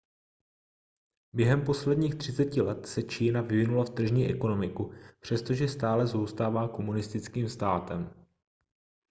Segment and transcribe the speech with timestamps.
[1.33, 8.25] během posledních třiceti let se čína vyvinula v tržní ekonomiku přestože stále zůstává komunistickým státem